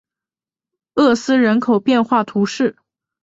[0.95, 2.75] 厄斯人口变化图示